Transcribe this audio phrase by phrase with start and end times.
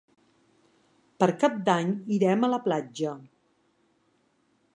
[1.23, 3.15] Per Cap d'Any irem a la platja.